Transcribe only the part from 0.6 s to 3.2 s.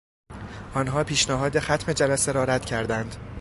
آنها پیشنهاد ختم جلسه را رد کردند.